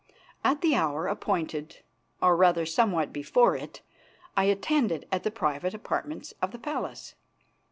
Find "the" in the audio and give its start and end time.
0.61-0.73, 5.21-5.29, 6.51-6.57